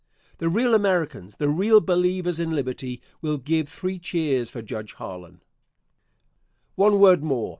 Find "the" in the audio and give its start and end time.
0.39-0.49, 1.37-1.47